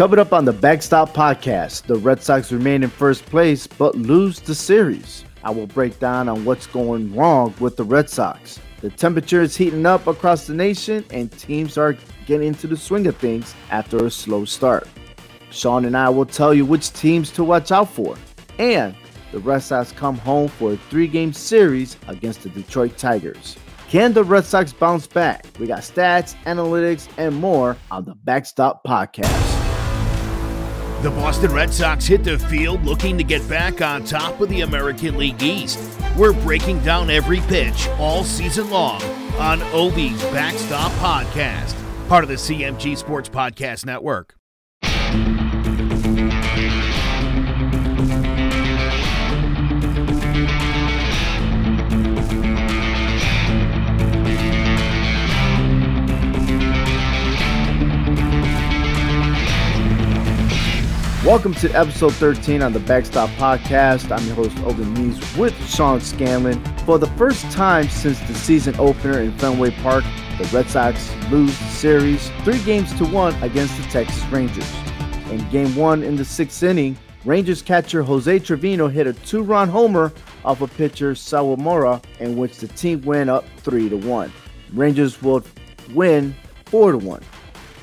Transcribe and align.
Coming 0.00 0.18
up 0.18 0.32
on 0.32 0.46
the 0.46 0.52
Backstop 0.54 1.12
podcast, 1.12 1.82
the 1.82 1.96
Red 1.96 2.22
Sox 2.22 2.50
remain 2.50 2.82
in 2.82 2.88
first 2.88 3.26
place 3.26 3.66
but 3.66 3.94
lose 3.96 4.40
the 4.40 4.54
series. 4.54 5.26
I 5.44 5.50
will 5.50 5.66
break 5.66 6.00
down 6.00 6.26
on 6.26 6.46
what's 6.46 6.66
going 6.66 7.14
wrong 7.14 7.52
with 7.60 7.76
the 7.76 7.84
Red 7.84 8.08
Sox. 8.08 8.58
The 8.80 8.88
temperature 8.88 9.42
is 9.42 9.58
heating 9.58 9.84
up 9.84 10.06
across 10.06 10.46
the 10.46 10.54
nation, 10.54 11.04
and 11.10 11.30
teams 11.32 11.76
are 11.76 11.98
getting 12.24 12.48
into 12.48 12.66
the 12.66 12.78
swing 12.78 13.08
of 13.08 13.16
things 13.18 13.54
after 13.70 14.06
a 14.06 14.10
slow 14.10 14.46
start. 14.46 14.88
Sean 15.50 15.84
and 15.84 15.94
I 15.94 16.08
will 16.08 16.24
tell 16.24 16.54
you 16.54 16.64
which 16.64 16.94
teams 16.94 17.30
to 17.32 17.44
watch 17.44 17.70
out 17.70 17.92
for. 17.92 18.16
And 18.58 18.94
the 19.32 19.40
Red 19.40 19.58
Sox 19.58 19.92
come 19.92 20.16
home 20.16 20.48
for 20.48 20.72
a 20.72 20.76
three 20.78 21.08
game 21.08 21.34
series 21.34 21.98
against 22.08 22.42
the 22.42 22.48
Detroit 22.48 22.96
Tigers. 22.96 23.58
Can 23.90 24.14
the 24.14 24.24
Red 24.24 24.46
Sox 24.46 24.72
bounce 24.72 25.06
back? 25.06 25.44
We 25.58 25.66
got 25.66 25.80
stats, 25.80 26.36
analytics, 26.44 27.06
and 27.18 27.36
more 27.36 27.76
on 27.90 28.06
the 28.06 28.14
Backstop 28.14 28.82
Podcast. 28.82 29.49
The 31.02 31.10
Boston 31.10 31.52
Red 31.52 31.72
Sox 31.72 32.06
hit 32.06 32.24
the 32.24 32.38
field 32.38 32.84
looking 32.84 33.16
to 33.16 33.24
get 33.24 33.48
back 33.48 33.80
on 33.80 34.04
top 34.04 34.38
of 34.42 34.50
the 34.50 34.60
American 34.60 35.16
League 35.16 35.42
East. 35.42 35.78
We're 36.14 36.34
breaking 36.34 36.80
down 36.80 37.08
every 37.08 37.40
pitch 37.40 37.88
all 37.98 38.22
season 38.22 38.68
long 38.68 39.02
on 39.38 39.62
Obie's 39.72 40.22
Backstop 40.24 40.92
Podcast, 40.92 41.74
part 42.06 42.22
of 42.22 42.28
the 42.28 42.36
CMG 42.36 42.98
Sports 42.98 43.30
Podcast 43.30 43.86
Network. 43.86 44.39
Welcome 61.24 61.52
to 61.56 61.70
episode 61.72 62.14
13 62.14 62.62
on 62.62 62.72
the 62.72 62.80
Backstop 62.80 63.28
Podcast. 63.30 64.10
I'm 64.10 64.26
your 64.26 64.36
host, 64.36 64.56
Obi 64.60 64.84
Mees, 64.84 65.36
with 65.36 65.54
Sean 65.68 66.00
Scanlon. 66.00 66.64
For 66.86 66.98
the 66.98 67.08
first 67.08 67.44
time 67.50 67.90
since 67.90 68.18
the 68.20 68.32
season 68.32 68.74
opener 68.78 69.20
in 69.20 69.36
Fenway 69.36 69.72
Park, 69.82 70.02
the 70.38 70.48
Red 70.50 70.70
Sox 70.70 71.14
lose 71.30 71.56
the 71.58 71.66
series 71.66 72.30
three 72.42 72.58
games 72.64 72.96
to 72.96 73.04
one 73.04 73.34
against 73.42 73.76
the 73.76 73.82
Texas 73.90 74.24
Rangers. 74.28 74.66
In 75.30 75.46
game 75.50 75.76
one 75.76 76.02
in 76.02 76.16
the 76.16 76.24
sixth 76.24 76.62
inning, 76.62 76.96
Rangers 77.26 77.60
catcher 77.60 78.02
Jose 78.02 78.38
Trevino 78.38 78.88
hit 78.88 79.06
a 79.06 79.12
two-run 79.12 79.68
homer 79.68 80.14
off 80.42 80.62
a 80.62 80.68
pitcher 80.68 81.12
Sawamura, 81.12 82.02
in 82.18 82.38
which 82.38 82.56
the 82.56 82.68
team 82.68 83.02
went 83.02 83.28
up 83.28 83.44
three 83.58 83.90
to 83.90 83.96
one. 83.98 84.32
Rangers 84.72 85.20
will 85.20 85.44
win 85.92 86.34
four 86.64 86.92
to 86.92 86.98
one. 86.98 87.22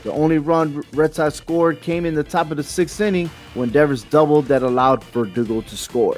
The 0.08 0.14
only 0.14 0.38
run 0.38 0.86
Red 0.94 1.14
Sox 1.14 1.36
scored 1.36 1.82
came 1.82 2.06
in 2.06 2.16
the 2.16 2.24
top 2.24 2.50
of 2.50 2.56
the 2.56 2.64
sixth 2.64 3.02
inning 3.02 3.30
when 3.56 3.72
Devers 3.72 4.06
doubled 4.06 4.46
that 4.46 4.64
allowed 4.64 5.04
Verdugo 5.04 5.60
to 5.60 5.76
score. 5.76 6.16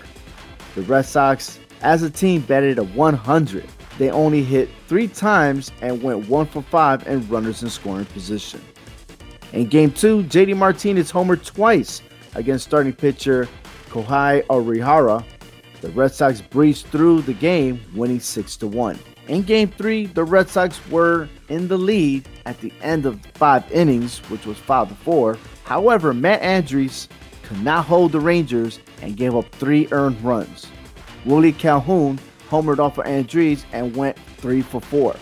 The 0.76 0.84
Red 0.84 1.08
Sox, 1.08 1.58
as 1.81 2.04
a 2.04 2.09
team, 2.12 2.42
batted 2.42 2.78
a 2.78 2.84
100. 2.84 3.66
They 3.98 4.12
only 4.12 4.44
hit 4.44 4.70
three 4.88 5.08
times 5.08 5.72
and 5.81 6.04
went 6.04 6.30
one 6.30 6.46
for 6.46 6.62
five 6.62 7.08
in 7.08 7.28
runners 7.30 7.64
in 7.64 7.70
scoring 7.72 8.06
position. 8.06 8.62
In 9.54 9.66
game 9.66 9.92
two, 9.92 10.22
JD 10.22 10.56
Martinez 10.56 11.12
homered 11.12 11.44
twice 11.44 12.03
against 12.36 12.66
starting 12.66 12.94
pitcher 12.94 13.50
Kohei 13.90 14.46
Arihara. 14.52 15.26
The 15.81 15.90
Red 15.90 16.14
Sox 16.14 16.42
breezed 16.42 16.86
through 16.86 17.24
the 17.24 17.34
game, 17.34 17.81
winning 17.96 18.20
6 18.20 18.56
to 18.58 18.68
1. 18.68 19.00
In 19.30 19.44
game 19.44 19.69
three, 19.69 20.08
the 20.08 20.23
Red 20.23 20.49
Sox 20.49 20.80
were 20.89 21.30
in 21.49 21.67
the 21.67 21.77
lead 21.77 22.27
at 22.47 22.59
the 22.61 22.73
end 22.81 23.05
of 23.05 23.23
five 23.35 23.72
innings, 23.72 24.17
which 24.31 24.47
was 24.47 24.58
5 24.58 24.89
to 24.89 24.95
4. 24.95 25.38
However, 25.66 26.16
Matt 26.16 26.41
Andriese 26.41 27.08
could 27.44 27.63
not 27.63 27.85
hold 27.85 28.11
the 28.11 28.19
Rangers 28.19 28.80
and 29.03 29.16
gave 29.16 29.35
up 29.35 29.45
three 29.52 29.88
earned 29.91 30.19
runs. 30.23 30.66
Willie 31.25 31.52
Calhoun 31.52 32.19
homered 32.50 32.80
off 32.80 32.97
of 32.97 33.05
Andriese 33.05 33.66
and 33.72 33.95
went 33.95 34.18
3 34.38 34.63
for 34.63 34.81
4. 34.81 35.16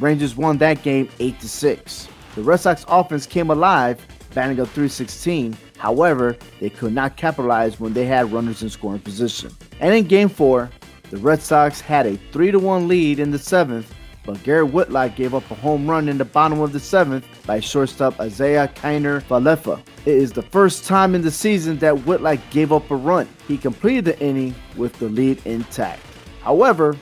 Rangers 0.00 0.34
won 0.34 0.58
that 0.58 0.82
game 0.82 1.08
8 1.20 1.38
to 1.38 1.48
6. 1.48 2.08
The 2.34 2.42
Red 2.42 2.56
Sox 2.56 2.84
offense 2.88 3.26
came 3.26 3.50
alive, 3.50 4.04
batting 4.34 4.58
a 4.58 4.66
316. 4.66 5.56
However, 5.78 6.36
they 6.58 6.68
could 6.68 6.92
not 6.92 7.16
capitalize 7.16 7.78
when 7.78 7.92
they 7.92 8.06
had 8.06 8.32
runners 8.32 8.64
in 8.64 8.70
scoring 8.70 8.98
position. 8.98 9.52
And 9.78 9.94
in 9.94 10.04
game 10.06 10.28
4, 10.28 10.68
the 11.10 11.16
Red 11.18 11.40
Sox 11.40 11.80
had 11.80 12.06
a 12.06 12.16
3 12.32 12.52
1 12.56 12.88
lead 12.88 13.18
in 13.18 13.30
the 13.30 13.38
seventh, 13.38 13.94
but 14.24 14.42
Garrett 14.42 14.72
Whitlock 14.72 15.14
gave 15.14 15.34
up 15.34 15.48
a 15.50 15.54
home 15.54 15.88
run 15.88 16.08
in 16.08 16.18
the 16.18 16.24
bottom 16.24 16.60
of 16.60 16.72
the 16.72 16.80
seventh 16.80 17.24
by 17.46 17.60
shortstop 17.60 18.20
Isiah 18.20 18.68
Kiner 18.74 19.22
Falefa. 19.22 19.80
It 20.04 20.14
is 20.14 20.32
the 20.32 20.42
first 20.42 20.84
time 20.84 21.14
in 21.14 21.22
the 21.22 21.30
season 21.30 21.78
that 21.78 22.04
Whitlock 22.04 22.40
gave 22.50 22.72
up 22.72 22.90
a 22.90 22.96
run. 22.96 23.28
He 23.46 23.56
completed 23.56 24.04
the 24.04 24.20
inning 24.20 24.54
with 24.76 24.98
the 24.98 25.08
lead 25.08 25.40
intact. 25.46 26.02
However, 26.42 26.96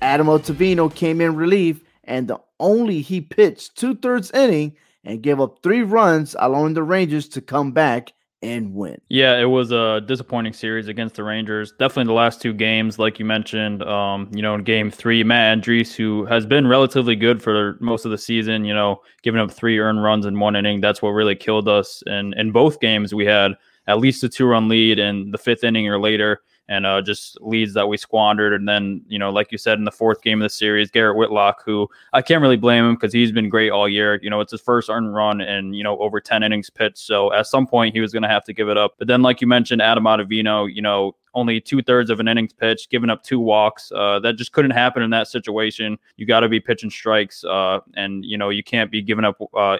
Adam 0.00 0.28
Ottavino 0.28 0.94
came 0.94 1.20
in 1.20 1.34
relief, 1.34 1.82
and 2.04 2.28
the 2.28 2.40
only 2.58 3.00
he 3.00 3.20
pitched 3.20 3.76
two 3.76 3.94
thirds 3.94 4.30
inning 4.30 4.76
and 5.04 5.22
gave 5.22 5.40
up 5.40 5.62
three 5.62 5.82
runs, 5.82 6.36
allowing 6.38 6.74
the 6.74 6.82
Rangers 6.82 7.28
to 7.30 7.40
come 7.40 7.72
back 7.72 8.12
and 8.42 8.74
win. 8.74 9.00
Yeah, 9.08 9.38
it 9.38 9.44
was 9.44 9.70
a 9.70 10.00
disappointing 10.00 10.52
series 10.52 10.88
against 10.88 11.16
the 11.16 11.24
Rangers. 11.24 11.72
Definitely 11.72 12.04
the 12.04 12.14
last 12.14 12.40
two 12.40 12.52
games, 12.52 12.98
like 12.98 13.18
you 13.18 13.24
mentioned. 13.24 13.82
Um, 13.82 14.30
you 14.32 14.42
know, 14.42 14.54
in 14.54 14.64
game 14.64 14.90
three, 14.90 15.22
Matt 15.22 15.58
Andriese, 15.58 15.94
who 15.94 16.24
has 16.26 16.46
been 16.46 16.66
relatively 16.66 17.16
good 17.16 17.42
for 17.42 17.76
most 17.80 18.04
of 18.04 18.10
the 18.10 18.18
season, 18.18 18.64
you 18.64 18.74
know, 18.74 19.00
giving 19.22 19.40
up 19.40 19.50
three 19.50 19.78
earned 19.78 20.02
runs 20.02 20.26
in 20.26 20.38
one 20.38 20.56
inning. 20.56 20.80
That's 20.80 21.02
what 21.02 21.10
really 21.10 21.36
killed 21.36 21.68
us. 21.68 22.02
And 22.06 22.34
in 22.34 22.50
both 22.52 22.80
games, 22.80 23.14
we 23.14 23.26
had 23.26 23.52
at 23.86 23.98
least 23.98 24.24
a 24.24 24.28
two 24.28 24.46
run 24.46 24.68
lead 24.68 24.98
in 24.98 25.30
the 25.30 25.38
fifth 25.38 25.64
inning 25.64 25.88
or 25.88 25.98
later 25.98 26.40
and 26.70 26.86
uh, 26.86 27.02
just 27.02 27.36
leads 27.40 27.74
that 27.74 27.88
we 27.88 27.96
squandered. 27.96 28.54
And 28.54 28.66
then, 28.68 29.02
you 29.08 29.18
know, 29.18 29.30
like 29.30 29.50
you 29.50 29.58
said, 29.58 29.76
in 29.76 29.84
the 29.84 29.90
fourth 29.90 30.22
game 30.22 30.40
of 30.40 30.44
the 30.44 30.50
series, 30.50 30.88
Garrett 30.88 31.16
Whitlock, 31.16 31.64
who 31.64 31.88
I 32.12 32.22
can't 32.22 32.40
really 32.40 32.56
blame 32.56 32.84
him 32.84 32.94
because 32.94 33.12
he's 33.12 33.32
been 33.32 33.48
great 33.48 33.70
all 33.70 33.88
year. 33.88 34.20
You 34.22 34.30
know, 34.30 34.40
it's 34.40 34.52
his 34.52 34.60
first 34.60 34.88
earned 34.88 35.12
run 35.12 35.40
and, 35.40 35.74
you 35.74 35.82
know, 35.82 35.98
over 35.98 36.20
10 36.20 36.44
innings 36.44 36.70
pitched. 36.70 36.98
So 36.98 37.32
at 37.32 37.48
some 37.48 37.66
point, 37.66 37.92
he 37.92 38.00
was 38.00 38.12
going 38.12 38.22
to 38.22 38.28
have 38.28 38.44
to 38.44 38.52
give 38.52 38.68
it 38.68 38.78
up. 38.78 38.94
But 38.98 39.08
then, 39.08 39.20
like 39.20 39.40
you 39.40 39.48
mentioned, 39.48 39.82
Adam 39.82 40.04
Ottavino, 40.04 40.72
you 40.72 40.80
know, 40.80 41.16
only 41.34 41.60
two 41.60 41.82
thirds 41.82 42.08
of 42.08 42.20
an 42.20 42.28
innings 42.28 42.52
pitch, 42.52 42.88
giving 42.88 43.10
up 43.10 43.24
two 43.24 43.40
walks. 43.40 43.90
Uh, 43.90 44.20
that 44.20 44.36
just 44.36 44.52
couldn't 44.52 44.70
happen 44.70 45.02
in 45.02 45.10
that 45.10 45.26
situation. 45.26 45.98
You 46.18 46.24
got 46.26 46.40
to 46.40 46.48
be 46.48 46.60
pitching 46.60 46.90
strikes, 46.90 47.42
uh, 47.44 47.80
and 47.94 48.24
you 48.24 48.36
know 48.36 48.48
you 48.48 48.64
can't 48.64 48.90
be 48.90 49.00
giving 49.00 49.24
up, 49.24 49.36
uh, 49.54 49.78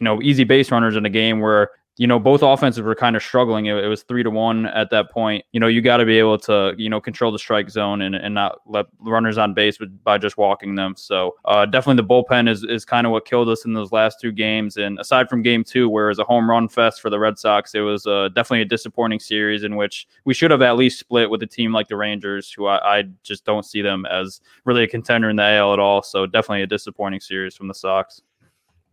you 0.00 0.04
know, 0.04 0.22
easy 0.22 0.44
base 0.44 0.70
runners 0.70 0.96
in 0.96 1.04
a 1.04 1.10
game 1.10 1.40
where 1.40 1.70
you 1.98 2.06
know, 2.06 2.18
both 2.18 2.42
offenses 2.42 2.82
were 2.82 2.94
kind 2.94 3.16
of 3.16 3.22
struggling. 3.22 3.66
It, 3.66 3.76
it 3.76 3.88
was 3.88 4.02
three 4.02 4.22
to 4.22 4.30
one 4.30 4.66
at 4.66 4.90
that 4.90 5.10
point. 5.10 5.44
You 5.52 5.60
know, 5.60 5.66
you 5.66 5.80
got 5.80 5.96
to 5.98 6.04
be 6.04 6.18
able 6.18 6.38
to, 6.40 6.74
you 6.76 6.90
know, 6.90 7.00
control 7.00 7.32
the 7.32 7.38
strike 7.38 7.70
zone 7.70 8.02
and, 8.02 8.14
and 8.14 8.34
not 8.34 8.58
let 8.66 8.86
runners 9.00 9.38
on 9.38 9.54
base 9.54 9.78
by 10.04 10.18
just 10.18 10.36
walking 10.36 10.74
them. 10.74 10.94
So 10.96 11.36
uh, 11.46 11.64
definitely 11.64 12.02
the 12.02 12.08
bullpen 12.08 12.50
is, 12.50 12.64
is 12.64 12.84
kind 12.84 13.06
of 13.06 13.12
what 13.12 13.24
killed 13.24 13.48
us 13.48 13.64
in 13.64 13.72
those 13.72 13.92
last 13.92 14.20
two 14.20 14.30
games. 14.30 14.76
And 14.76 14.98
aside 14.98 15.30
from 15.30 15.42
game 15.42 15.64
two, 15.64 15.88
where 15.88 16.06
it 16.06 16.10
was 16.10 16.18
a 16.18 16.24
home 16.24 16.50
run 16.50 16.68
fest 16.68 17.00
for 17.00 17.08
the 17.08 17.18
Red 17.18 17.38
Sox, 17.38 17.74
it 17.74 17.80
was 17.80 18.06
uh, 18.06 18.28
definitely 18.28 18.62
a 18.62 18.66
disappointing 18.66 19.20
series 19.20 19.64
in 19.64 19.76
which 19.76 20.06
we 20.26 20.34
should 20.34 20.50
have 20.50 20.62
at 20.62 20.76
least 20.76 20.98
split 20.98 21.30
with 21.30 21.42
a 21.42 21.46
team 21.46 21.72
like 21.72 21.88
the 21.88 21.96
Rangers, 21.96 22.52
who 22.52 22.66
I, 22.66 22.98
I 22.98 23.04
just 23.22 23.46
don't 23.46 23.64
see 23.64 23.80
them 23.80 24.04
as 24.04 24.42
really 24.66 24.82
a 24.82 24.88
contender 24.88 25.30
in 25.30 25.36
the 25.36 25.44
AL 25.44 25.72
at 25.72 25.78
all. 25.78 26.02
So 26.02 26.26
definitely 26.26 26.62
a 26.62 26.66
disappointing 26.66 27.20
series 27.20 27.54
from 27.56 27.68
the 27.68 27.74
Sox. 27.74 28.20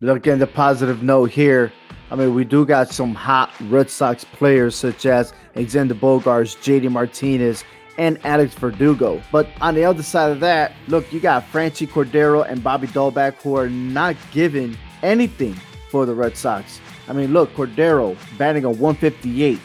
Looking 0.04 0.34
at 0.34 0.40
the 0.40 0.48
positive 0.48 1.02
note 1.02 1.32
here, 1.32 1.72
I 2.12 2.16
mean, 2.16 2.36
we 2.36 2.44
do 2.44 2.66
got 2.66 2.90
some 2.90 3.16
hot 3.16 3.54
Red 3.70 3.90
Sox 3.90 4.26
players 4.26 4.76
such 4.76 5.06
as 5.06 5.32
Alexander 5.56 5.96
Bogaerts, 5.96 6.58
JD 6.58 6.92
Martinez, 6.92 7.64
and 7.98 8.20
Alex 8.26 8.54
Verdugo. 8.54 9.22
But 9.32 9.48
on 9.62 9.76
the 9.76 9.86
other 9.86 10.04
side 10.04 10.34
of 10.34 10.42
that, 10.42 10.74
look, 10.90 11.14
you 11.14 11.22
got 11.22 11.50
Franchy 11.50 11.88
Cordero 11.88 12.46
and 12.46 12.62
Bobby 12.62 12.88
Dalbec 12.88 13.36
who 13.36 13.56
are 13.56 13.70
not 13.70 14.18
giving 14.34 14.76
anything 15.04 15.56
for 15.90 16.06
the 16.06 16.14
Red 16.14 16.36
Sox. 16.36 16.82
I 17.08 17.14
mean, 17.14 17.32
look, 17.32 17.54
Cordero 17.54 18.18
batting 18.38 18.66
a 18.66 18.72
158, 18.72 19.58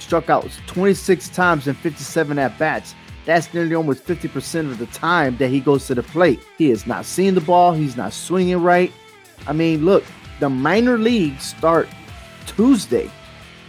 struck 0.00 0.28
out 0.28 0.46
26 0.66 1.30
times 1.30 1.66
in 1.66 1.74
57 1.74 2.38
at 2.38 2.58
bats. 2.58 2.94
That's 3.24 3.54
nearly 3.54 3.74
almost 3.74 4.04
50% 4.04 4.70
of 4.70 4.76
the 4.76 4.86
time 4.88 5.38
that 5.38 5.48
he 5.48 5.60
goes 5.60 5.86
to 5.86 5.94
the 5.94 6.02
plate. 6.02 6.40
He 6.58 6.70
is 6.70 6.86
not 6.86 7.06
seeing 7.06 7.32
the 7.32 7.40
ball, 7.40 7.72
he's 7.72 7.96
not 7.96 8.12
swinging 8.12 8.60
right. 8.60 8.92
I 9.46 9.52
mean, 9.52 9.84
look, 9.84 10.04
the 10.40 10.48
minor 10.48 10.98
leagues 10.98 11.44
start 11.44 11.88
Tuesday, 12.46 13.10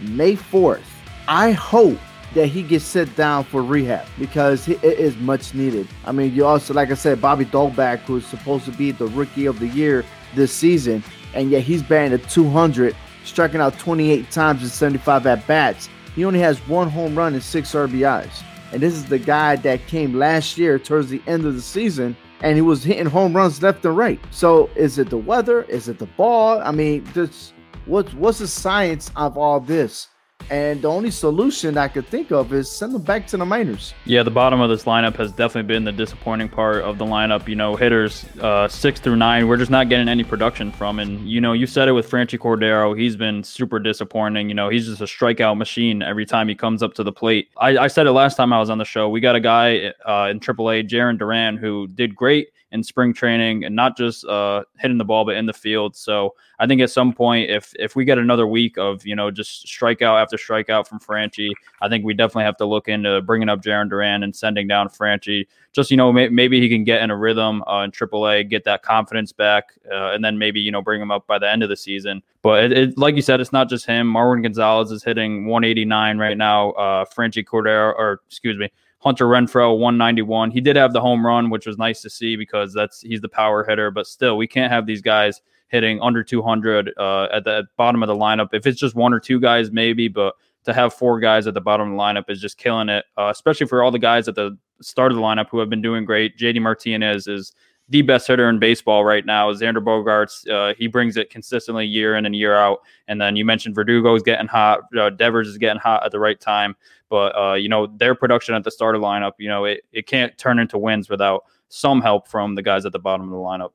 May 0.00 0.34
4th. 0.36 0.82
I 1.28 1.52
hope 1.52 1.98
that 2.34 2.46
he 2.46 2.62
gets 2.62 2.84
set 2.84 3.14
down 3.16 3.44
for 3.44 3.62
rehab 3.62 4.06
because 4.18 4.68
it 4.68 4.82
is 4.82 5.16
much 5.16 5.54
needed. 5.54 5.88
I 6.04 6.12
mean, 6.12 6.34
you 6.34 6.46
also, 6.46 6.74
like 6.74 6.90
I 6.90 6.94
said, 6.94 7.20
Bobby 7.20 7.44
Dalbec, 7.44 8.00
who's 8.00 8.26
supposed 8.26 8.64
to 8.66 8.72
be 8.72 8.92
the 8.92 9.06
rookie 9.08 9.46
of 9.46 9.58
the 9.58 9.66
year 9.68 10.04
this 10.34 10.52
season, 10.52 11.02
and 11.34 11.50
yet 11.50 11.62
he's 11.62 11.82
batting 11.82 12.12
at 12.12 12.28
200, 12.30 12.94
striking 13.24 13.60
out 13.60 13.78
28 13.78 14.30
times 14.30 14.62
in 14.62 14.68
75 14.68 15.26
at 15.26 15.46
bats. 15.46 15.88
He 16.14 16.24
only 16.24 16.40
has 16.40 16.58
one 16.68 16.88
home 16.88 17.16
run 17.16 17.34
and 17.34 17.42
six 17.42 17.72
RBIs. 17.72 18.42
And 18.72 18.80
this 18.80 18.94
is 18.94 19.06
the 19.06 19.18
guy 19.18 19.56
that 19.56 19.86
came 19.88 20.14
last 20.14 20.56
year 20.56 20.78
towards 20.78 21.08
the 21.08 21.20
end 21.26 21.44
of 21.44 21.54
the 21.54 21.60
season 21.60 22.16
and 22.42 22.56
he 22.56 22.62
was 22.62 22.82
hitting 22.82 23.06
home 23.06 23.34
runs 23.36 23.62
left 23.62 23.84
and 23.84 23.96
right. 23.96 24.20
So 24.30 24.70
is 24.76 24.98
it 24.98 25.10
the 25.10 25.18
weather? 25.18 25.62
Is 25.62 25.88
it 25.88 25.98
the 25.98 26.06
ball? 26.06 26.60
I 26.62 26.70
mean, 26.70 27.04
just 27.12 27.54
What's 27.86 28.12
what's 28.14 28.38
the 28.38 28.46
science 28.46 29.10
of 29.16 29.38
all 29.38 29.58
this? 29.58 30.08
And 30.50 30.82
the 30.82 30.88
only 30.88 31.10
solution 31.10 31.76
I 31.76 31.88
could 31.88 32.06
think 32.06 32.32
of 32.32 32.52
is 32.52 32.70
send 32.70 32.94
them 32.94 33.02
back 33.02 33.26
to 33.28 33.36
the 33.36 33.44
minors. 33.44 33.94
Yeah, 34.04 34.22
the 34.22 34.30
bottom 34.30 34.60
of 34.60 34.68
this 34.68 34.84
lineup 34.84 35.16
has 35.16 35.32
definitely 35.32 35.68
been 35.68 35.84
the 35.84 35.92
disappointing 35.92 36.48
part 36.48 36.82
of 36.82 36.98
the 36.98 37.04
lineup. 37.04 37.46
You 37.46 37.56
know, 37.56 37.76
hitters 37.76 38.24
uh, 38.40 38.66
six 38.68 38.98
through 39.00 39.16
nine, 39.16 39.46
we're 39.46 39.56
just 39.56 39.70
not 39.70 39.88
getting 39.88 40.08
any 40.08 40.24
production 40.24 40.72
from. 40.72 40.98
And, 40.98 41.28
you 41.28 41.40
know, 41.40 41.52
you 41.52 41.66
said 41.66 41.88
it 41.88 41.92
with 41.92 42.10
Franchy 42.10 42.38
Cordero. 42.38 42.98
He's 42.98 43.16
been 43.16 43.44
super 43.44 43.78
disappointing. 43.78 44.48
You 44.48 44.54
know, 44.54 44.68
he's 44.68 44.86
just 44.86 45.00
a 45.00 45.04
strikeout 45.04 45.56
machine 45.56 46.02
every 46.02 46.26
time 46.26 46.48
he 46.48 46.54
comes 46.54 46.82
up 46.82 46.94
to 46.94 47.04
the 47.04 47.12
plate. 47.12 47.48
I, 47.56 47.76
I 47.78 47.86
said 47.88 48.06
it 48.06 48.12
last 48.12 48.36
time 48.36 48.52
I 48.52 48.58
was 48.58 48.70
on 48.70 48.78
the 48.78 48.84
show. 48.84 49.08
We 49.08 49.20
got 49.20 49.36
a 49.36 49.40
guy 49.40 49.92
uh, 50.04 50.28
in 50.30 50.40
AAA, 50.40 50.88
Jarren 50.88 51.18
Duran, 51.18 51.56
who 51.56 51.86
did 51.86 52.14
great 52.14 52.48
in 52.72 52.82
spring 52.82 53.12
training 53.12 53.64
and 53.64 53.74
not 53.74 53.96
just 53.96 54.24
uh, 54.26 54.62
hitting 54.78 54.98
the 54.98 55.04
ball 55.04 55.24
but 55.24 55.36
in 55.36 55.46
the 55.46 55.52
field. 55.52 55.96
So 55.96 56.34
I 56.58 56.66
think 56.66 56.80
at 56.80 56.90
some 56.90 57.12
point, 57.12 57.50
if 57.50 57.72
if 57.78 57.96
we 57.96 58.04
get 58.04 58.18
another 58.18 58.46
week 58.46 58.76
of 58.78 59.04
you 59.06 59.16
know 59.16 59.30
just 59.30 59.66
strikeout 59.66 60.20
after 60.20 60.36
strikeout 60.36 60.86
from 60.86 61.00
Franchi, 61.00 61.52
I 61.80 61.88
think 61.88 62.04
we 62.04 62.14
definitely 62.14 62.44
have 62.44 62.56
to 62.58 62.66
look 62.66 62.88
into 62.88 63.20
bringing 63.22 63.48
up 63.48 63.62
Jarren 63.62 63.88
Duran 63.88 64.22
and 64.22 64.34
sending 64.34 64.68
down 64.68 64.88
Franchi. 64.88 65.48
Just 65.72 65.90
you 65.90 65.96
know 65.96 66.12
may, 66.12 66.28
maybe 66.28 66.60
he 66.60 66.68
can 66.68 66.84
get 66.84 67.02
in 67.02 67.10
a 67.10 67.16
rhythm 67.16 67.62
uh, 67.66 67.82
in 67.82 67.90
AAA, 67.90 68.48
get 68.48 68.64
that 68.64 68.82
confidence 68.82 69.32
back, 69.32 69.72
uh, 69.90 70.12
and 70.12 70.24
then 70.24 70.38
maybe 70.38 70.60
you 70.60 70.70
know 70.70 70.82
bring 70.82 71.00
him 71.00 71.10
up 71.10 71.26
by 71.26 71.38
the 71.38 71.50
end 71.50 71.62
of 71.62 71.68
the 71.68 71.76
season. 71.76 72.22
But 72.42 72.64
it, 72.64 72.72
it, 72.72 72.98
like 72.98 73.16
you 73.16 73.22
said, 73.22 73.40
it's 73.40 73.52
not 73.52 73.68
just 73.68 73.84
him. 73.84 74.10
Marwin 74.12 74.42
Gonzalez 74.42 74.90
is 74.90 75.04
hitting 75.04 75.46
189 75.46 76.18
right 76.18 76.36
now. 76.36 76.70
Uh, 76.72 77.04
Franchy 77.04 77.44
Cordero, 77.44 77.94
or 77.94 78.22
excuse 78.26 78.56
me. 78.56 78.70
Hunter 79.00 79.26
Renfroe 79.26 79.78
191. 79.78 80.50
He 80.50 80.60
did 80.60 80.76
have 80.76 80.92
the 80.92 81.00
home 81.00 81.24
run, 81.24 81.50
which 81.50 81.66
was 81.66 81.78
nice 81.78 82.02
to 82.02 82.10
see 82.10 82.36
because 82.36 82.72
that's 82.72 83.00
he's 83.00 83.20
the 83.20 83.28
power 83.28 83.64
hitter. 83.64 83.90
But 83.90 84.06
still, 84.06 84.36
we 84.36 84.46
can't 84.46 84.70
have 84.70 84.86
these 84.86 85.02
guys 85.02 85.40
hitting 85.68 86.00
under 86.00 86.22
200 86.22 86.92
uh, 86.98 87.28
at 87.32 87.44
the 87.44 87.66
bottom 87.76 88.02
of 88.02 88.08
the 88.08 88.14
lineup. 88.14 88.50
If 88.52 88.66
it's 88.66 88.78
just 88.78 88.94
one 88.94 89.14
or 89.14 89.20
two 89.20 89.40
guys, 89.40 89.70
maybe, 89.70 90.08
but 90.08 90.34
to 90.64 90.74
have 90.74 90.92
four 90.92 91.18
guys 91.18 91.46
at 91.46 91.54
the 91.54 91.60
bottom 91.60 91.92
of 91.92 91.96
the 91.96 92.02
lineup 92.02 92.28
is 92.28 92.40
just 92.40 92.58
killing 92.58 92.90
it. 92.90 93.06
Uh, 93.16 93.28
especially 93.30 93.66
for 93.66 93.82
all 93.82 93.90
the 93.90 93.98
guys 93.98 94.28
at 94.28 94.34
the 94.34 94.56
start 94.82 95.12
of 95.12 95.16
the 95.16 95.22
lineup 95.22 95.48
who 95.48 95.58
have 95.58 95.70
been 95.70 95.82
doing 95.82 96.04
great. 96.04 96.36
JD 96.36 96.60
Martinez 96.60 97.26
is 97.26 97.52
the 97.90 98.02
best 98.02 98.28
hitter 98.28 98.48
in 98.48 98.60
baseball 98.60 99.04
right 99.04 99.26
now. 99.26 99.50
Is 99.50 99.60
Xander 99.60 99.84
Bogaerts. 99.84 100.48
uh, 100.48 100.74
he 100.78 100.86
brings 100.86 101.16
it 101.16 101.28
consistently 101.28 101.84
year 101.84 102.14
in 102.14 102.24
and 102.24 102.34
year 102.34 102.54
out. 102.54 102.80
And 103.08 103.20
then 103.20 103.36
you 103.36 103.44
mentioned 103.44 103.74
Verdugo 103.74 104.14
is 104.14 104.22
getting 104.22 104.46
hot. 104.46 104.80
Uh, 104.96 105.10
Devers 105.10 105.48
is 105.48 105.58
getting 105.58 105.80
hot 105.80 106.06
at 106.06 106.12
the 106.12 106.20
right 106.20 106.40
time. 106.40 106.76
But, 107.08 107.36
uh, 107.36 107.54
you 107.54 107.68
know, 107.68 107.88
their 107.88 108.14
production 108.14 108.54
at 108.54 108.62
the 108.62 108.70
starter 108.70 109.00
lineup, 109.00 109.32
you 109.38 109.48
know, 109.48 109.64
it, 109.64 109.82
it 109.92 110.06
can't 110.06 110.36
turn 110.38 110.60
into 110.60 110.78
wins 110.78 111.10
without 111.10 111.44
some 111.68 112.00
help 112.00 112.28
from 112.28 112.54
the 112.54 112.62
guys 112.62 112.86
at 112.86 112.92
the 112.92 112.98
bottom 113.00 113.26
of 113.26 113.32
the 113.32 113.36
lineup. 113.36 113.72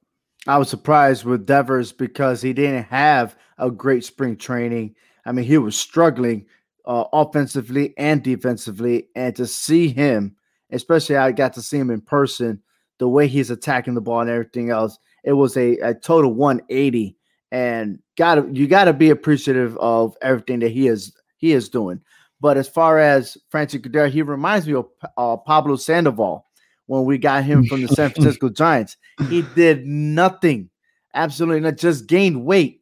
I 0.47 0.57
was 0.57 0.69
surprised 0.69 1.25
with 1.25 1.45
Devers 1.45 1.91
because 1.91 2.41
he 2.41 2.53
didn't 2.53 2.83
have 2.85 3.35
a 3.57 3.69
great 3.69 4.05
spring 4.05 4.37
training. 4.37 4.95
I 5.25 5.33
mean, 5.33 5.43
he 5.43 5.57
was 5.57 5.77
struggling 5.77 6.45
uh, 6.85 7.03
offensively 7.11 7.93
and 7.97 8.23
defensively. 8.23 9.09
And 9.15 9.35
to 9.35 9.45
see 9.45 9.89
him, 9.89 10.37
especially 10.71 11.17
I 11.17 11.33
got 11.33 11.53
to 11.55 11.61
see 11.61 11.77
him 11.77 11.89
in 11.89 11.99
person– 11.99 12.61
the 12.99 13.07
way 13.07 13.27
he's 13.27 13.49
attacking 13.49 13.93
the 13.93 14.01
ball 14.01 14.21
and 14.21 14.29
everything 14.29 14.69
else. 14.69 14.97
It 15.23 15.33
was 15.33 15.57
a, 15.57 15.77
a 15.79 15.93
total 15.93 16.33
180, 16.33 17.15
and 17.51 17.99
got 18.17 18.55
you 18.55 18.67
got 18.67 18.85
to 18.85 18.93
be 18.93 19.09
appreciative 19.09 19.77
of 19.77 20.15
everything 20.21 20.59
that 20.59 20.71
he 20.71 20.87
is 20.87 21.15
he 21.37 21.53
is 21.53 21.69
doing. 21.69 22.01
But 22.41 22.57
as 22.57 22.67
far 22.67 22.99
as 22.99 23.37
Francis 23.49 23.81
Cordero, 23.81 24.09
he 24.09 24.21
reminds 24.21 24.67
me 24.67 24.75
of 24.75 24.87
uh, 25.17 25.37
Pablo 25.37 25.77
Sandoval 25.77 26.45
when 26.87 27.05
we 27.05 27.17
got 27.17 27.43
him 27.43 27.65
from 27.65 27.81
the 27.81 27.87
San 27.87 28.09
Francisco 28.11 28.49
Giants. 28.49 28.97
He 29.29 29.43
did 29.55 29.85
nothing, 29.85 30.69
absolutely 31.13 31.61
not, 31.61 31.77
just 31.77 32.07
gained 32.07 32.45
weight. 32.45 32.81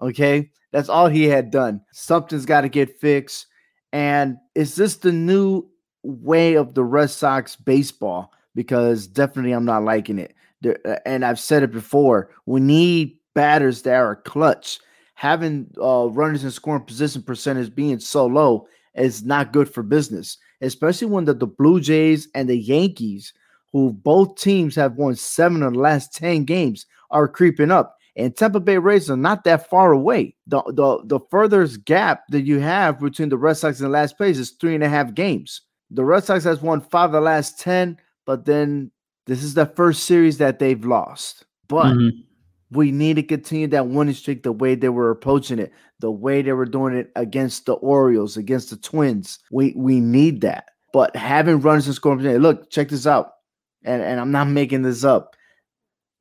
Okay, 0.00 0.50
that's 0.72 0.88
all 0.88 1.08
he 1.08 1.24
had 1.24 1.50
done. 1.50 1.80
Something's 1.92 2.46
got 2.46 2.62
to 2.62 2.68
get 2.68 3.00
fixed. 3.00 3.46
And 3.92 4.36
is 4.54 4.76
this 4.76 4.96
the 4.96 5.12
new 5.12 5.68
way 6.02 6.54
of 6.54 6.74
the 6.74 6.84
Red 6.84 7.10
Sox 7.10 7.56
baseball? 7.56 8.32
Because 8.54 9.06
definitely 9.06 9.52
I'm 9.52 9.64
not 9.64 9.84
liking 9.84 10.18
it. 10.18 10.34
Uh, 10.64 10.96
and 11.06 11.24
I've 11.24 11.40
said 11.40 11.62
it 11.62 11.72
before. 11.72 12.30
We 12.46 12.60
need 12.60 13.16
batters 13.34 13.82
that 13.82 13.94
are 13.94 14.16
clutch. 14.16 14.78
Having 15.14 15.70
uh, 15.80 16.08
runners 16.10 16.44
in 16.44 16.50
scoring 16.50 16.84
position 16.84 17.22
percentage 17.22 17.74
being 17.74 18.00
so 18.00 18.26
low 18.26 18.66
is 18.94 19.22
not 19.22 19.52
good 19.52 19.72
for 19.72 19.82
business, 19.82 20.38
especially 20.62 21.08
when 21.08 21.26
the, 21.26 21.34
the 21.34 21.46
Blue 21.46 21.80
Jays 21.80 22.28
and 22.34 22.48
the 22.48 22.56
Yankees, 22.56 23.32
who 23.72 23.92
both 23.92 24.36
teams 24.36 24.74
have 24.76 24.96
won 24.96 25.14
seven 25.14 25.62
of 25.62 25.74
the 25.74 25.78
last 25.78 26.14
10 26.14 26.44
games, 26.44 26.86
are 27.10 27.28
creeping 27.28 27.70
up. 27.70 27.98
And 28.16 28.36
Tampa 28.36 28.60
Bay 28.60 28.78
Rays 28.78 29.10
are 29.10 29.16
not 29.16 29.44
that 29.44 29.68
far 29.68 29.92
away. 29.92 30.34
The, 30.46 30.62
the, 30.66 31.00
the 31.04 31.20
furthest 31.30 31.84
gap 31.84 32.24
that 32.30 32.42
you 32.42 32.58
have 32.58 32.98
between 32.98 33.28
the 33.28 33.38
Red 33.38 33.54
Sox 33.54 33.78
and 33.78 33.86
the 33.86 33.92
last 33.92 34.16
place 34.16 34.38
is 34.38 34.50
three 34.50 34.74
and 34.74 34.84
a 34.84 34.88
half 34.88 35.14
games. 35.14 35.62
The 35.90 36.04
Red 36.04 36.24
Sox 36.24 36.44
has 36.44 36.60
won 36.60 36.80
five 36.80 37.06
of 37.06 37.12
the 37.12 37.20
last 37.20 37.60
10 37.60 37.98
but 38.30 38.44
then 38.44 38.92
this 39.26 39.42
is 39.42 39.54
the 39.54 39.66
first 39.66 40.04
series 40.04 40.38
that 40.38 40.60
they've 40.60 40.84
lost. 40.84 41.46
But 41.66 41.86
mm-hmm. 41.86 42.20
we 42.70 42.92
need 42.92 43.14
to 43.14 43.24
continue 43.24 43.66
that 43.66 43.88
winning 43.88 44.14
streak 44.14 44.44
the 44.44 44.52
way 44.52 44.76
they 44.76 44.88
were 44.88 45.10
approaching 45.10 45.58
it, 45.58 45.72
the 45.98 46.12
way 46.12 46.40
they 46.40 46.52
were 46.52 46.64
doing 46.64 46.94
it 46.94 47.10
against 47.16 47.66
the 47.66 47.72
Orioles, 47.72 48.36
against 48.36 48.70
the 48.70 48.76
Twins. 48.76 49.40
We 49.50 49.74
we 49.76 49.98
need 49.98 50.42
that. 50.42 50.66
But 50.92 51.16
having 51.16 51.60
runners 51.60 51.86
and 51.86 51.96
scoring, 51.96 52.20
position, 52.20 52.40
look, 52.40 52.70
check 52.70 52.90
this 52.90 53.04
out. 53.04 53.32
And, 53.82 54.00
and 54.00 54.20
I'm 54.20 54.30
not 54.30 54.46
making 54.46 54.82
this 54.82 55.02
up. 55.02 55.34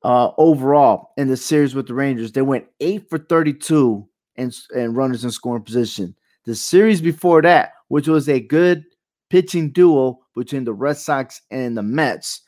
Uh, 0.04 0.32
overall, 0.40 1.12
in 1.16 1.28
the 1.28 1.38
series 1.38 1.76
with 1.76 1.86
the 1.86 1.94
Rangers, 1.94 2.32
they 2.32 2.42
went 2.42 2.66
eight 2.80 3.08
for 3.08 3.20
32 3.20 4.10
and, 4.36 4.58
and 4.72 4.98
runners 4.98 5.24
in 5.24 5.30
scoring 5.30 5.62
position. 5.62 6.16
The 6.46 6.56
series 6.56 7.02
before 7.02 7.44
that, 7.44 7.74
which 7.90 8.08
was 8.08 8.28
a 8.28 8.40
good 8.40 8.84
pitching 9.30 9.72
duo 9.72 10.20
between 10.36 10.64
the 10.64 10.74
Red 10.74 10.98
Sox 10.98 11.42
and 11.52 11.78
the 11.78 11.84
Mets. 11.84 12.42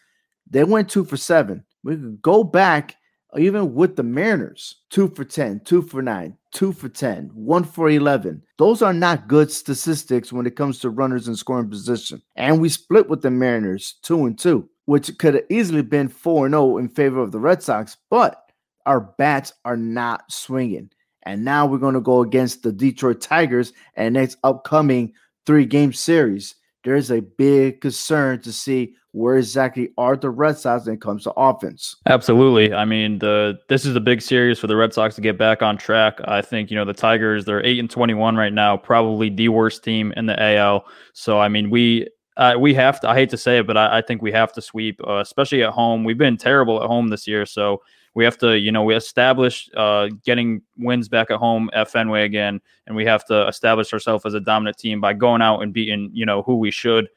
They 0.49 0.63
went 0.63 0.89
two 0.89 1.05
for 1.05 1.17
seven. 1.17 1.63
We 1.83 1.95
could 1.95 2.21
go 2.21 2.43
back 2.43 2.97
uh, 3.33 3.39
even 3.39 3.73
with 3.73 3.95
the 3.95 4.03
Mariners, 4.03 4.75
two 4.89 5.07
for 5.09 5.23
10, 5.23 5.61
two 5.63 5.81
for 5.81 6.01
nine, 6.01 6.35
two 6.51 6.73
for 6.73 6.89
10, 6.89 7.31
one 7.33 7.63
for 7.63 7.89
11. 7.89 8.41
Those 8.57 8.81
are 8.81 8.93
not 8.93 9.27
good 9.27 9.51
statistics 9.51 10.33
when 10.33 10.45
it 10.45 10.55
comes 10.55 10.79
to 10.79 10.89
runners 10.89 11.27
in 11.27 11.35
scoring 11.35 11.69
position. 11.69 12.21
And 12.35 12.59
we 12.59 12.69
split 12.69 13.09
with 13.09 13.21
the 13.21 13.31
Mariners, 13.31 13.95
two 14.01 14.25
and 14.25 14.37
two, 14.37 14.69
which 14.85 15.17
could 15.17 15.35
have 15.35 15.45
easily 15.49 15.81
been 15.81 16.09
4 16.09 16.47
and 16.47 16.53
0 16.53 16.77
in 16.77 16.89
favor 16.89 17.21
of 17.21 17.31
the 17.31 17.39
Red 17.39 17.63
Sox, 17.63 17.97
but 18.09 18.51
our 18.85 18.99
bats 18.99 19.53
are 19.63 19.77
not 19.77 20.29
swinging. 20.31 20.89
And 21.23 21.45
now 21.45 21.67
we're 21.67 21.77
going 21.77 21.93
to 21.93 22.01
go 22.01 22.21
against 22.21 22.63
the 22.63 22.71
Detroit 22.71 23.21
Tigers 23.21 23.73
and 23.95 24.15
next 24.15 24.37
upcoming 24.43 25.13
three 25.45 25.65
game 25.65 25.93
series 25.93 26.55
there's 26.83 27.11
a 27.11 27.21
big 27.21 27.81
concern 27.81 28.41
to 28.41 28.51
see 28.51 28.95
where 29.13 29.37
exactly 29.37 29.89
are 29.97 30.15
the 30.15 30.29
Red 30.29 30.57
Sox 30.57 30.85
when 30.85 30.95
it 30.95 31.01
comes 31.01 31.23
to 31.23 31.31
offense. 31.31 31.97
Absolutely. 32.07 32.73
I 32.73 32.85
mean, 32.85 33.19
the 33.19 33.59
this 33.67 33.85
is 33.85 33.95
a 33.95 33.99
big 33.99 34.21
series 34.21 34.57
for 34.57 34.67
the 34.67 34.75
Red 34.75 34.93
Sox 34.93 35.15
to 35.15 35.21
get 35.21 35.37
back 35.37 35.61
on 35.61 35.77
track. 35.77 36.19
I 36.25 36.41
think 36.41 36.71
you 36.71 36.77
know 36.77 36.85
the 36.85 36.93
Tigers 36.93 37.45
they're 37.45 37.63
eight 37.65 37.79
and 37.79 37.89
twenty 37.89 38.13
one 38.13 38.35
right 38.35 38.53
now, 38.53 38.77
probably 38.77 39.29
the 39.29 39.49
worst 39.49 39.83
team 39.83 40.13
in 40.15 40.25
the 40.25 40.41
AL. 40.41 40.85
So 41.13 41.39
I 41.39 41.49
mean, 41.49 41.69
we 41.69 42.07
uh, 42.37 42.55
we 42.57 42.73
have 42.73 42.99
to. 43.01 43.09
I 43.09 43.15
hate 43.15 43.29
to 43.31 43.37
say 43.37 43.59
it, 43.59 43.67
but 43.67 43.77
I, 43.77 43.97
I 43.97 44.01
think 44.01 44.21
we 44.21 44.31
have 44.31 44.53
to 44.53 44.61
sweep, 44.61 45.01
uh, 45.05 45.17
especially 45.17 45.63
at 45.63 45.71
home. 45.71 46.03
We've 46.03 46.17
been 46.17 46.37
terrible 46.37 46.81
at 46.81 46.87
home 46.87 47.09
this 47.09 47.27
year, 47.27 47.45
so 47.45 47.81
we 48.13 48.23
have 48.25 48.37
to, 48.39 48.57
you 48.57 48.71
know, 48.71 48.83
we 48.83 48.95
establish 48.95 49.69
uh, 49.75 50.09
getting 50.25 50.61
wins 50.77 51.07
back 51.07 51.31
at 51.31 51.37
home 51.37 51.69
at 51.73 51.89
Fenway 51.89 52.23
again, 52.23 52.59
and 52.87 52.95
we 52.95 53.05
have 53.05 53.25
to 53.25 53.47
establish 53.47 53.93
ourselves 53.93 54.25
as 54.25 54.33
a 54.33 54.39
dominant 54.39 54.77
team 54.77 54.99
by 54.99 55.13
going 55.13 55.41
out 55.41 55.61
and 55.61 55.73
beating, 55.73 56.09
you 56.13 56.25
know, 56.25 56.41
who 56.41 56.57
we 56.57 56.71
should. 56.71 57.07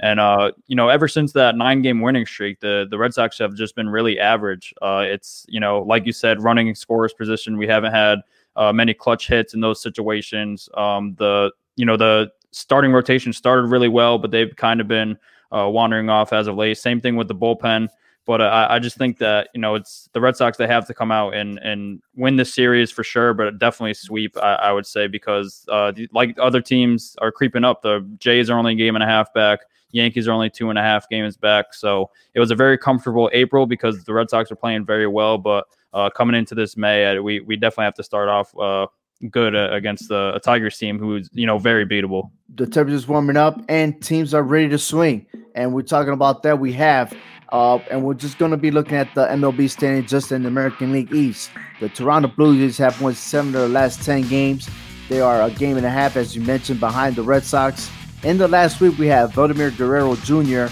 And 0.00 0.18
uh, 0.18 0.52
you 0.66 0.76
know, 0.76 0.88
ever 0.88 1.06
since 1.06 1.32
that 1.32 1.56
nine-game 1.56 2.00
winning 2.00 2.26
streak, 2.26 2.60
the 2.60 2.86
the 2.90 2.98
Red 2.98 3.14
Sox 3.14 3.38
have 3.38 3.54
just 3.54 3.76
been 3.76 3.88
really 3.88 4.18
average. 4.18 4.74
Uh, 4.82 5.04
it's 5.06 5.46
you 5.48 5.60
know, 5.60 5.80
like 5.82 6.04
you 6.04 6.12
said, 6.12 6.42
running 6.42 6.74
scorers 6.74 7.12
position. 7.12 7.56
We 7.56 7.68
haven't 7.68 7.92
had 7.92 8.18
uh, 8.56 8.72
many 8.72 8.92
clutch 8.92 9.28
hits 9.28 9.54
in 9.54 9.60
those 9.60 9.80
situations. 9.80 10.68
Um, 10.74 11.14
the 11.18 11.52
you 11.76 11.86
know 11.86 11.96
the 11.96 12.30
starting 12.50 12.92
rotation 12.92 13.32
started 13.32 13.68
really 13.68 13.88
well, 13.88 14.18
but 14.18 14.30
they've 14.30 14.54
kind 14.56 14.80
of 14.80 14.88
been 14.88 15.16
uh, 15.52 15.68
wandering 15.68 16.10
off 16.10 16.32
as 16.32 16.48
of 16.48 16.56
late. 16.56 16.76
Same 16.78 17.00
thing 17.00 17.16
with 17.16 17.28
the 17.28 17.34
bullpen. 17.34 17.88
But 18.26 18.40
uh, 18.40 18.44
I, 18.44 18.76
I, 18.76 18.78
just 18.78 18.96
think 18.96 19.18
that 19.18 19.50
you 19.54 19.60
know 19.60 19.74
it's 19.74 20.08
the 20.12 20.20
Red 20.20 20.36
Sox. 20.36 20.56
They 20.56 20.66
have 20.66 20.86
to 20.86 20.94
come 20.94 21.10
out 21.10 21.34
and 21.34 21.58
and 21.58 22.00
win 22.16 22.36
this 22.36 22.54
series 22.54 22.90
for 22.90 23.04
sure, 23.04 23.34
but 23.34 23.58
definitely 23.58 23.94
sweep. 23.94 24.36
I, 24.38 24.54
I 24.54 24.72
would 24.72 24.86
say 24.86 25.06
because 25.06 25.64
uh, 25.70 25.92
like 26.12 26.36
other 26.40 26.62
teams 26.62 27.16
are 27.20 27.30
creeping 27.30 27.64
up. 27.64 27.82
The 27.82 28.06
Jays 28.18 28.48
are 28.48 28.58
only 28.58 28.72
a 28.72 28.76
game 28.76 28.96
and 28.96 29.02
a 29.02 29.06
half 29.06 29.32
back. 29.34 29.60
Yankees 29.92 30.26
are 30.26 30.32
only 30.32 30.50
two 30.50 30.70
and 30.70 30.78
a 30.78 30.82
half 30.82 31.08
games 31.08 31.36
back. 31.36 31.72
So 31.72 32.10
it 32.34 32.40
was 32.40 32.50
a 32.50 32.56
very 32.56 32.76
comfortable 32.76 33.30
April 33.32 33.66
because 33.66 34.02
the 34.04 34.12
Red 34.12 34.28
Sox 34.28 34.50
are 34.50 34.56
playing 34.56 34.86
very 34.86 35.06
well. 35.06 35.38
But 35.38 35.66
uh, 35.92 36.10
coming 36.10 36.34
into 36.34 36.54
this 36.54 36.76
May, 36.76 37.18
we 37.18 37.40
we 37.40 37.56
definitely 37.56 37.84
have 37.84 37.94
to 37.94 38.02
start 38.02 38.28
off 38.28 38.56
uh, 38.58 38.86
good 39.30 39.54
uh, 39.54 39.68
against 39.72 40.08
the, 40.08 40.32
a 40.34 40.40
Tigers 40.40 40.76
team 40.78 40.98
who's 40.98 41.28
you 41.32 41.46
know 41.46 41.58
very 41.58 41.86
beatable. 41.86 42.30
The 42.54 42.66
temperature's 42.66 43.06
warming 43.06 43.36
up 43.36 43.60
and 43.68 44.00
teams 44.02 44.34
are 44.34 44.42
ready 44.42 44.68
to 44.68 44.78
swing. 44.78 45.26
And 45.54 45.72
we're 45.72 45.82
talking 45.82 46.12
about 46.12 46.42
that. 46.42 46.58
We 46.58 46.72
have 46.72 47.16
Uh, 47.50 47.78
and 47.90 48.02
we're 48.02 48.14
just 48.14 48.38
going 48.38 48.50
to 48.50 48.56
be 48.56 48.70
looking 48.70 48.96
at 48.96 49.14
the 49.14 49.26
MLB 49.26 49.70
standing 49.70 50.06
just 50.06 50.32
in 50.32 50.42
the 50.42 50.48
American 50.48 50.92
League 50.92 51.12
East. 51.12 51.50
The 51.80 51.88
Toronto 51.88 52.28
Blue 52.28 52.56
Jays 52.56 52.78
have 52.78 53.00
won 53.00 53.14
seven 53.14 53.54
of 53.54 53.60
their 53.60 53.68
last 53.68 54.02
10 54.02 54.28
games. 54.28 54.68
They 55.08 55.20
are 55.20 55.42
a 55.42 55.50
game 55.50 55.76
and 55.76 55.84
a 55.84 55.90
half, 55.90 56.16
as 56.16 56.34
you 56.34 56.42
mentioned, 56.42 56.80
behind 56.80 57.16
the 57.16 57.22
Red 57.22 57.44
Sox. 57.44 57.90
In 58.22 58.38
the 58.38 58.48
last 58.48 58.80
week, 58.80 58.96
we 58.98 59.06
have 59.08 59.34
Vladimir 59.34 59.70
Guerrero 59.70 60.16
Jr. 60.16 60.66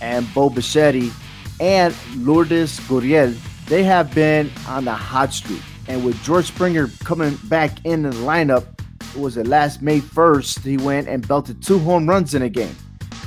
and 0.00 0.32
Bo 0.32 0.48
Bichette 0.48 1.12
and 1.60 1.94
Lourdes 2.16 2.78
Gurriel. 2.80 3.36
They 3.66 3.82
have 3.82 4.14
been 4.14 4.50
on 4.68 4.84
the 4.84 4.92
hot 4.92 5.32
streak. 5.32 5.62
And 5.88 6.04
with 6.04 6.22
George 6.22 6.46
Springer 6.46 6.88
coming 7.04 7.36
back 7.44 7.84
in 7.84 8.02
the 8.02 8.10
lineup, 8.10 8.66
it 9.14 9.20
was 9.20 9.36
it 9.36 9.46
last 9.46 9.82
May 9.82 10.00
1st, 10.00 10.62
he 10.62 10.76
went 10.76 11.08
and 11.08 11.26
belted 11.26 11.62
two 11.62 11.78
home 11.78 12.08
runs 12.08 12.34
in 12.34 12.42
a 12.42 12.48
game. 12.48 12.74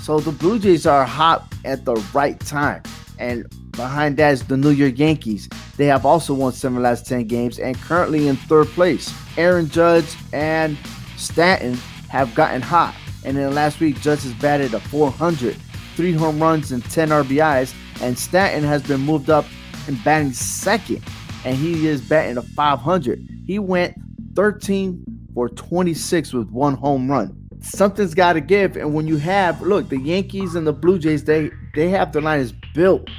So 0.06 0.20
the 0.20 0.32
Blue 0.32 0.60
Jays 0.60 0.86
are 0.86 1.04
hot 1.04 1.52
at 1.66 1.84
the 1.84 1.96
right 2.14 2.40
time. 2.40 2.84
And 3.18 3.48
behind 3.72 4.18
that 4.18 4.34
is 4.34 4.44
the 4.44 4.56
New 4.56 4.70
York 4.70 5.00
Yankees. 5.00 5.50
They 5.78 5.88
have 5.88 6.06
also 6.06 6.32
won 6.36 6.54
seven 6.54 6.78
of 6.78 6.84
the 6.84 6.90
last 6.90 7.08
10 7.08 7.26
games 7.26 7.58
and 7.58 7.76
currently 7.76 8.28
in 8.28 8.36
third 8.36 8.68
place. 8.68 9.12
Aaron 9.36 9.68
Judge 9.68 10.16
and 10.32 10.78
Stanton 11.18 11.74
have 12.10 12.36
gotten 12.36 12.62
hot. 12.62 12.94
And 13.24 13.36
in 13.36 13.46
the 13.46 13.50
last 13.50 13.80
week, 13.80 14.00
Judge 14.00 14.22
has 14.22 14.34
batted 14.36 14.76
a 14.76 14.80
400, 14.80 15.58
three 15.96 16.14
home 16.14 16.40
runs 16.40 16.72
and 16.72 16.86
10 16.86 17.10
RBIs. 17.10 17.74
And 18.00 18.16
Stanton 18.16 18.64
has 18.64 18.84
been 18.84 19.02
moved 19.02 19.32
up 19.32 19.46
and 19.88 19.98
batting 20.04 20.34
second. 20.34 21.04
And 21.46 21.58
he 21.58 21.88
is 21.88 22.00
batting 22.02 22.38
a 22.38 22.44
500. 22.44 23.28
He 23.48 23.58
went 23.58 23.96
13 24.36 25.04
for 25.34 25.50
26 25.50 26.32
with 26.32 26.52
one 26.52 26.76
home 26.76 27.10
run. 27.10 27.45
Something's 27.66 28.14
got 28.14 28.34
to 28.34 28.42
give. 28.42 28.78
And 28.78 28.94
when 28.94 29.08
you 29.08 29.18
have, 29.18 29.62
look, 29.62 29.90
the 29.90 30.00
Yankees 30.00 30.56
and 30.56 30.66
the 30.66 30.74
Blue 30.74 31.00
Jays, 31.00 31.24
they 31.24 31.50
they 31.74 31.90
have 31.90 32.14
their 32.14 32.38
is 32.38 32.54
built 32.74 33.10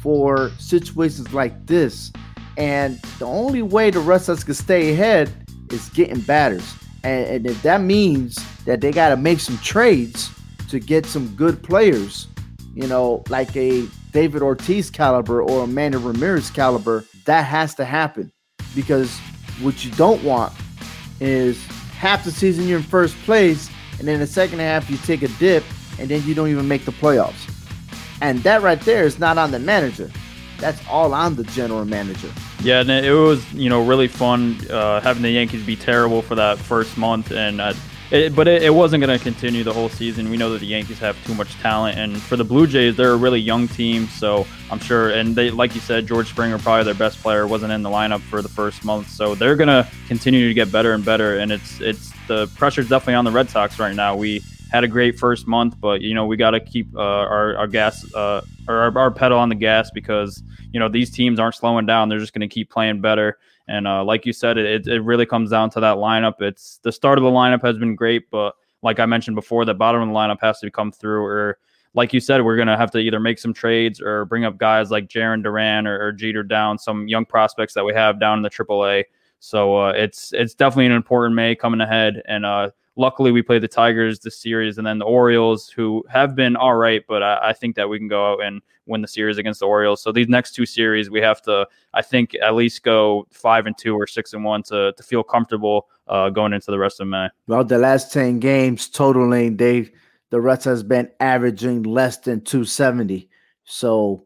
for 0.00 0.50
situations 0.58 1.32
like 1.32 1.66
this. 1.66 2.12
And 2.56 2.98
the 3.18 3.26
only 3.26 3.62
way 3.62 3.90
the 3.90 4.00
Red 4.00 4.22
Sox 4.22 4.44
can 4.44 4.54
stay 4.54 4.92
ahead 4.92 5.30
is 5.70 5.88
getting 5.90 6.20
batters. 6.20 6.74
And, 7.02 7.26
and 7.26 7.46
if 7.46 7.60
that 7.62 7.82
means 7.82 8.38
that 8.64 8.80
they 8.80 8.92
got 8.92 9.10
to 9.10 9.16
make 9.16 9.40
some 9.40 9.58
trades 9.58 10.30
to 10.68 10.78
get 10.80 11.06
some 11.06 11.28
good 11.34 11.62
players, 11.62 12.28
you 12.74 12.86
know, 12.86 13.24
like 13.28 13.54
a 13.56 13.86
David 14.12 14.42
Ortiz 14.42 14.90
caliber 14.90 15.42
or 15.42 15.64
a 15.64 15.66
Manny 15.66 15.96
Ramirez 15.96 16.50
caliber, 16.50 17.04
that 17.26 17.42
has 17.42 17.74
to 17.74 17.84
happen. 17.84 18.32
Because 18.74 19.18
what 19.60 19.84
you 19.84 19.90
don't 19.92 20.22
want 20.22 20.52
is 21.20 21.62
half 21.98 22.24
the 22.24 22.30
season 22.30 22.66
you're 22.66 22.78
in 22.78 22.84
first 22.84 23.16
place, 23.24 23.70
and 23.98 24.06
then 24.06 24.20
the 24.20 24.26
second 24.26 24.58
half 24.58 24.90
you 24.90 24.96
take 24.98 25.22
a 25.22 25.28
dip, 25.28 25.64
and 25.98 26.08
then 26.08 26.22
you 26.24 26.34
don't 26.34 26.48
even 26.48 26.68
make 26.68 26.84
the 26.84 26.92
playoffs. 26.92 27.52
And 28.20 28.42
that 28.44 28.62
right 28.62 28.80
there 28.80 29.04
is 29.04 29.18
not 29.18 29.38
on 29.38 29.50
the 29.50 29.58
manager. 29.58 30.10
That's 30.58 30.80
all 30.88 31.12
on 31.12 31.36
the 31.36 31.44
general 31.44 31.84
manager. 31.84 32.32
Yeah, 32.62 32.80
and 32.80 32.90
it 32.90 33.12
was 33.12 33.52
you 33.52 33.68
know 33.68 33.84
really 33.84 34.08
fun 34.08 34.58
uh, 34.70 35.00
having 35.00 35.22
the 35.22 35.30
Yankees 35.30 35.64
be 35.64 35.76
terrible 35.76 36.22
for 36.22 36.34
that 36.34 36.58
first 36.58 36.96
month, 36.96 37.30
and 37.30 37.60
uh, 37.60 37.74
it, 38.10 38.36
but 38.36 38.46
it, 38.46 38.62
it 38.62 38.70
wasn't 38.70 39.04
going 39.04 39.18
to 39.18 39.22
continue 39.22 39.64
the 39.64 39.72
whole 39.72 39.88
season. 39.88 40.30
We 40.30 40.36
know 40.36 40.50
that 40.50 40.60
the 40.60 40.66
Yankees 40.66 40.98
have 41.00 41.22
too 41.24 41.34
much 41.34 41.52
talent, 41.56 41.98
and 41.98 42.20
for 42.20 42.36
the 42.36 42.44
Blue 42.44 42.66
Jays, 42.66 42.96
they're 42.96 43.12
a 43.12 43.16
really 43.16 43.40
young 43.40 43.68
team, 43.68 44.06
so 44.08 44.46
I'm 44.70 44.78
sure. 44.78 45.10
And 45.10 45.34
they, 45.34 45.50
like 45.50 45.74
you 45.74 45.80
said, 45.80 46.06
George 46.06 46.28
Springer, 46.28 46.58
probably 46.58 46.84
their 46.84 46.94
best 46.94 47.20
player, 47.20 47.46
wasn't 47.46 47.72
in 47.72 47.82
the 47.82 47.90
lineup 47.90 48.20
for 48.20 48.42
the 48.42 48.48
first 48.48 48.84
month, 48.84 49.08
so 49.08 49.34
they're 49.34 49.56
going 49.56 49.68
to 49.68 49.88
continue 50.08 50.46
to 50.48 50.54
get 50.54 50.70
better 50.70 50.92
and 50.92 51.04
better. 51.04 51.38
And 51.38 51.50
it's 51.50 51.80
it's 51.80 52.12
the 52.28 52.46
pressure's 52.56 52.88
definitely 52.88 53.14
on 53.14 53.24
the 53.24 53.32
Red 53.32 53.50
Sox 53.50 53.78
right 53.78 53.94
now. 53.94 54.16
We 54.16 54.42
had 54.70 54.84
a 54.84 54.88
great 54.88 55.18
first 55.18 55.46
month, 55.46 55.80
but 55.80 56.00
you 56.00 56.14
know 56.14 56.26
we 56.26 56.36
got 56.36 56.50
to 56.50 56.60
keep 56.60 56.94
uh, 56.96 57.00
our 57.00 57.56
our 57.56 57.66
gas 57.66 58.04
uh, 58.14 58.42
or 58.68 58.74
our, 58.76 58.98
our, 58.98 59.10
pedal 59.10 59.38
on 59.38 59.48
the 59.48 59.54
gas 59.54 59.90
because 59.90 60.42
you 60.72 60.80
know 60.80 60.88
these 60.88 61.10
teams 61.10 61.38
aren't 61.38 61.54
slowing 61.54 61.86
down; 61.86 62.08
they're 62.08 62.18
just 62.18 62.32
going 62.32 62.48
to 62.48 62.52
keep 62.52 62.70
playing 62.70 63.00
better. 63.00 63.38
And 63.68 63.86
uh, 63.86 64.04
like 64.04 64.26
you 64.26 64.32
said, 64.32 64.58
it 64.58 64.86
it 64.86 65.00
really 65.00 65.26
comes 65.26 65.50
down 65.50 65.70
to 65.70 65.80
that 65.80 65.96
lineup. 65.96 66.40
It's 66.40 66.78
the 66.82 66.92
start 66.92 67.18
of 67.18 67.24
the 67.24 67.30
lineup 67.30 67.62
has 67.62 67.76
been 67.78 67.96
great, 67.96 68.30
but 68.30 68.54
like 68.82 69.00
I 69.00 69.06
mentioned 69.06 69.34
before, 69.34 69.64
the 69.64 69.74
bottom 69.74 70.02
of 70.02 70.08
the 70.08 70.14
lineup 70.14 70.40
has 70.40 70.60
to 70.60 70.70
come 70.70 70.92
through. 70.92 71.24
Or 71.24 71.58
like 71.94 72.12
you 72.12 72.20
said, 72.20 72.44
we're 72.44 72.56
going 72.56 72.68
to 72.68 72.76
have 72.76 72.90
to 72.92 72.98
either 72.98 73.18
make 73.18 73.38
some 73.38 73.52
trades 73.52 74.00
or 74.00 74.26
bring 74.26 74.44
up 74.44 74.58
guys 74.58 74.90
like 74.90 75.08
Jarren 75.08 75.42
Duran 75.42 75.86
or, 75.86 75.98
or 76.00 76.12
Jeter 76.12 76.42
Downs, 76.42 76.84
some 76.84 77.08
young 77.08 77.24
prospects 77.24 77.74
that 77.74 77.84
we 77.84 77.94
have 77.94 78.20
down 78.20 78.38
in 78.38 78.42
the 78.42 78.50
AAA. 78.50 79.04
So 79.40 79.76
uh, 79.76 79.92
it's 79.96 80.32
it's 80.32 80.54
definitely 80.54 80.86
an 80.86 80.92
important 80.92 81.34
May 81.34 81.54
coming 81.54 81.80
ahead, 81.80 82.22
and 82.26 82.46
uh, 82.46 82.70
luckily 82.96 83.30
we 83.30 83.42
played 83.42 83.62
the 83.62 83.68
Tigers 83.68 84.18
this 84.20 84.38
series 84.38 84.78
and 84.78 84.86
then 84.86 84.98
the 84.98 85.04
Orioles, 85.04 85.68
who 85.68 86.04
have 86.08 86.34
been 86.34 86.56
all 86.56 86.74
right, 86.74 87.04
but 87.06 87.22
I, 87.22 87.50
I, 87.50 87.52
think 87.52 87.76
that 87.76 87.88
we 87.88 87.98
can 87.98 88.08
go 88.08 88.32
out 88.32 88.42
and 88.42 88.62
win 88.86 89.02
the 89.02 89.08
series 89.08 89.38
against 89.38 89.60
the 89.60 89.66
Orioles. 89.66 90.02
So 90.02 90.12
these 90.12 90.28
next 90.28 90.54
two 90.54 90.66
series, 90.66 91.10
we 91.10 91.20
have 91.20 91.42
to, 91.42 91.66
I 91.94 92.02
think, 92.02 92.34
at 92.42 92.54
least 92.54 92.82
go 92.82 93.26
five 93.30 93.66
and 93.66 93.76
two 93.76 93.94
or 93.94 94.06
six 94.06 94.32
and 94.32 94.44
one 94.44 94.62
to 94.64 94.92
to 94.96 95.02
feel 95.02 95.22
comfortable 95.22 95.88
uh, 96.08 96.30
going 96.30 96.52
into 96.52 96.70
the 96.70 96.78
rest 96.78 97.00
of 97.00 97.08
May. 97.08 97.28
Well, 97.46 97.64
the 97.64 97.78
last 97.78 98.12
ten 98.12 98.40
games 98.40 98.88
totaling, 98.88 99.56
they 99.56 99.92
the 100.30 100.40
Reds 100.40 100.64
has 100.64 100.82
been 100.82 101.10
averaging 101.20 101.84
less 101.84 102.18
than 102.18 102.40
270. 102.40 103.28
So 103.64 104.24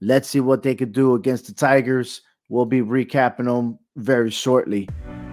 let's 0.00 0.28
see 0.28 0.40
what 0.40 0.62
they 0.62 0.74
could 0.74 0.92
do 0.92 1.14
against 1.14 1.46
the 1.46 1.54
Tigers. 1.54 2.22
We'll 2.48 2.64
be 2.64 2.80
recapping 2.80 3.44
them 3.44 3.78
very 3.96 4.30
shortly. 4.30 4.88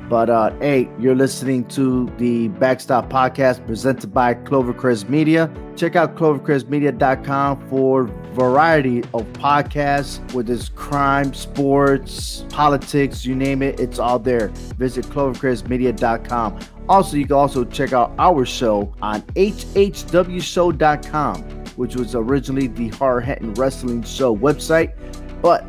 But 0.10 0.30
uh, 0.30 0.52
hey, 0.60 0.90
you're 1.00 1.16
listening 1.16 1.66
to 1.70 2.06
the 2.18 2.50
Backstop 2.50 3.10
Podcast 3.10 3.66
presented 3.66 4.14
by 4.14 4.36
Clovercrest 4.36 5.10
Media. 5.10 5.50
Check 5.76 5.96
out 5.96 6.16
clovercrestmedia.com 6.16 7.68
for 7.70 8.04
variety 8.34 9.00
of 9.14 9.24
podcasts, 9.34 10.20
whether 10.34 10.54
it's 10.54 10.70
crime, 10.70 11.34
sports, 11.34 12.46
politics, 12.50 13.26
you 13.26 13.36
name 13.36 13.64
it, 13.64 13.80
it's 13.80 13.98
all 13.98 14.20
there. 14.20 14.50
Visit 14.78 15.06
clovercrestmedia.com. 15.06 16.60
Also, 16.88 17.18
you 17.18 17.26
can 17.26 17.36
also 17.36 17.66
check 17.66 17.94
out 17.94 18.14
our 18.20 18.46
show 18.46 18.94
on 19.02 19.24
hhwshow.com, 19.24 21.42
which 21.78 21.96
was 21.96 22.14
originally 22.14 22.68
the 22.68 22.90
Hard 22.90 23.26
Hitting 23.26 23.56
Wrestling 23.56 24.04
Show 24.04 24.38
website, 24.38 24.94
but 25.42 25.66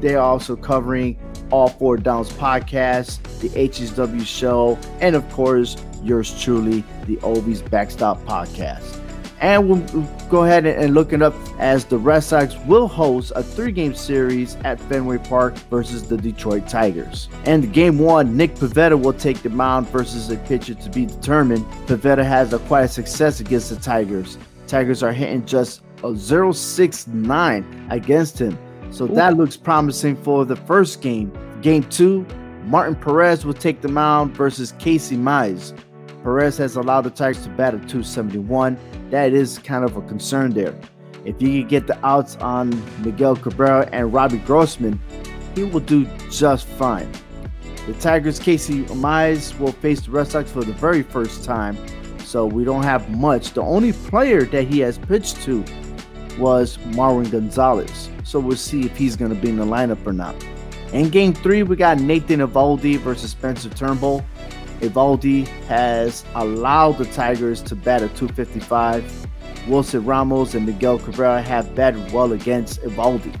they're 0.00 0.20
also 0.20 0.54
covering 0.54 1.18
all 1.50 1.68
Four 1.68 1.96
Downs 1.96 2.30
podcast, 2.32 3.22
the 3.40 3.48
HSW 3.50 4.26
show, 4.26 4.78
and 5.00 5.16
of 5.16 5.28
course, 5.30 5.76
yours 6.02 6.40
truly, 6.42 6.84
the 7.06 7.18
Obi's 7.20 7.62
Backstop 7.62 8.20
podcast. 8.24 9.00
And 9.40 9.68
we'll 9.68 10.02
go 10.30 10.44
ahead 10.44 10.64
and 10.64 10.94
look 10.94 11.12
it 11.12 11.20
up 11.20 11.34
as 11.58 11.84
the 11.84 11.98
Red 11.98 12.20
Sox 12.20 12.56
will 12.66 12.88
host 12.88 13.32
a 13.36 13.42
three 13.42 13.72
game 13.72 13.94
series 13.94 14.56
at 14.64 14.80
Fenway 14.80 15.18
Park 15.18 15.54
versus 15.70 16.08
the 16.08 16.16
Detroit 16.16 16.66
Tigers. 16.66 17.28
And 17.44 17.70
game 17.72 17.98
one, 17.98 18.36
Nick 18.36 18.54
Pivetta 18.54 18.98
will 18.98 19.12
take 19.12 19.42
the 19.42 19.50
mound 19.50 19.88
versus 19.88 20.30
a 20.30 20.36
pitcher 20.36 20.74
to 20.74 20.88
be 20.90 21.04
determined. 21.04 21.66
Pavetta 21.86 22.24
has 22.24 22.54
a 22.54 22.58
quite 22.60 22.84
a 22.84 22.88
success 22.88 23.40
against 23.40 23.68
the 23.68 23.76
Tigers. 23.76 24.38
Tigers 24.66 25.02
are 25.02 25.12
hitting 25.12 25.44
just 25.44 25.82
a 25.98 26.08
0.69 26.08 27.92
against 27.92 28.38
him. 28.38 28.58
So 28.94 29.06
Ooh. 29.06 29.14
that 29.16 29.36
looks 29.36 29.56
promising 29.56 30.14
for 30.14 30.44
the 30.44 30.54
first 30.54 31.02
game. 31.02 31.36
Game 31.62 31.82
two, 31.84 32.24
Martin 32.64 32.94
Perez 32.94 33.44
will 33.44 33.52
take 33.52 33.80
the 33.80 33.88
mound 33.88 34.36
versus 34.36 34.72
Casey 34.78 35.16
Mize. 35.16 35.76
Perez 36.22 36.56
has 36.58 36.76
allowed 36.76 37.02
the 37.02 37.10
Tigers 37.10 37.42
to 37.42 37.48
bat 37.50 37.74
at 37.74 37.80
271. 37.88 38.78
That 39.10 39.32
is 39.32 39.58
kind 39.58 39.84
of 39.84 39.96
a 39.96 40.02
concern 40.02 40.52
there. 40.52 40.74
If 41.24 41.42
you 41.42 41.60
can 41.60 41.68
get 41.68 41.86
the 41.88 42.06
outs 42.06 42.36
on 42.36 42.70
Miguel 43.02 43.34
Cabrera 43.34 43.88
and 43.92 44.12
Robbie 44.12 44.38
Grossman, 44.38 45.00
he 45.56 45.64
will 45.64 45.80
do 45.80 46.06
just 46.30 46.66
fine. 46.66 47.10
The 47.86 47.94
Tigers' 47.94 48.38
Casey 48.38 48.84
Mize 48.84 49.58
will 49.58 49.72
face 49.72 50.02
the 50.02 50.12
Red 50.12 50.28
Sox 50.28 50.52
for 50.52 50.62
the 50.62 50.72
very 50.72 51.02
first 51.02 51.42
time, 51.42 51.76
so 52.20 52.46
we 52.46 52.64
don't 52.64 52.84
have 52.84 53.10
much. 53.10 53.54
The 53.54 53.62
only 53.62 53.92
player 53.92 54.44
that 54.44 54.68
he 54.68 54.78
has 54.80 54.98
pitched 54.98 55.42
to 55.42 55.64
was 56.38 56.76
Marwin 56.78 57.30
Gonzalez. 57.30 58.10
So 58.24 58.38
we'll 58.40 58.56
see 58.56 58.86
if 58.86 58.96
he's 58.96 59.16
going 59.16 59.34
to 59.34 59.40
be 59.40 59.48
in 59.48 59.56
the 59.56 59.64
lineup 59.64 60.06
or 60.06 60.12
not. 60.12 60.34
In 60.92 61.10
game 61.10 61.32
three, 61.32 61.62
we 61.62 61.76
got 61.76 61.98
Nathan 61.98 62.40
Eovaldi 62.40 62.98
versus 62.98 63.32
Spencer 63.32 63.68
Turnbull. 63.70 64.24
Eovaldi 64.80 65.46
has 65.66 66.24
allowed 66.34 66.98
the 66.98 67.06
Tigers 67.06 67.62
to 67.62 67.74
bat 67.74 68.02
at 68.02 68.14
255. 68.16 69.26
Wilson 69.68 70.04
Ramos 70.04 70.54
and 70.54 70.66
Miguel 70.66 70.98
Cabrera 70.98 71.40
have 71.40 71.74
batted 71.74 72.12
well 72.12 72.32
against 72.32 72.80
Eovaldi. 72.82 73.34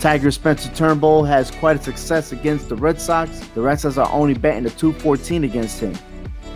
Tiger 0.00 0.30
Spencer 0.30 0.70
Turnbull 0.74 1.24
has 1.24 1.50
quite 1.50 1.78
a 1.78 1.82
success 1.82 2.32
against 2.32 2.70
the 2.70 2.76
Red 2.76 2.98
Sox. 2.98 3.38
The 3.54 3.60
Red 3.60 3.80
Sox 3.80 3.98
are 3.98 4.10
only 4.10 4.32
batting 4.32 4.64
a 4.64 4.70
214 4.70 5.44
against 5.44 5.78
him. 5.78 5.92